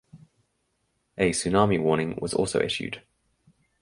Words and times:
A 1.19 1.29
tsunami 1.31 1.79
warning 1.79 2.17
was 2.19 2.33
also 2.33 2.59
issued. 2.59 3.03